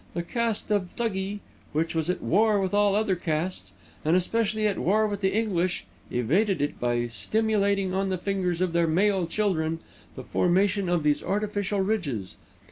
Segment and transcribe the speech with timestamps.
[0.15, 1.41] The caste of Thuggee,
[1.73, 3.73] which was at war with all other castes,
[4.03, 8.73] and especially at war with the English, evaded it by stimulating on the fingers of
[8.73, 9.77] their male children
[10.15, 12.35] the formation of these artificial ridges.